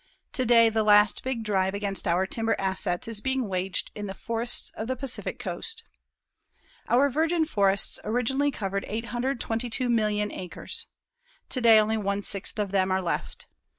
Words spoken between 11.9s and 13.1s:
one sixth of them are